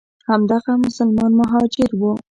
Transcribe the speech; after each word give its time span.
همدغه 0.29 0.71
مسلمان 0.85 1.31
مهاجر 1.41 1.89
وو. 1.99 2.11